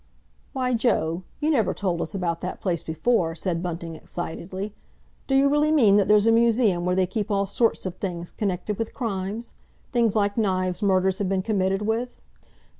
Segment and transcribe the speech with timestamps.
[0.51, 4.73] "Why, Joe, you never told us about that place before," said Bunting excitedly.
[5.27, 8.79] "D'you really mean that there's a museum where they keeps all sorts of things connected
[8.79, 9.53] with crimes?
[9.91, 12.19] Things like knives murders have been committed with?"